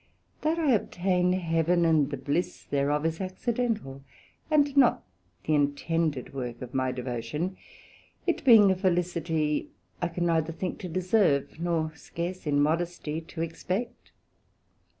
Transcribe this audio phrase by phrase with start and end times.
[0.41, 4.01] That I obtain Heaven, and the bliss thereof, is accidental,
[4.49, 5.03] and not
[5.43, 7.55] the intended work of my devotion;
[8.25, 9.69] it being a felicity
[10.01, 14.11] I can neither think to deserve, nor scarce in modesty to expect.